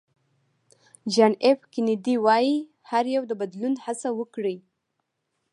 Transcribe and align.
جان 1.13 1.33
اېف 1.45 1.59
کېنیډي 1.71 2.15
وایي 2.25 2.55
هر 2.89 3.05
یو 3.15 3.23
د 3.27 3.31
بدلون 3.41 3.73
هڅه 3.85 4.09
وکړي. 4.19 4.57